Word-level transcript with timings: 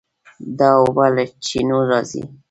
دا 0.57 0.69
اوبه 0.81 1.05
له 1.15 1.23
چینو 1.45 1.77
راځي. 1.89 2.21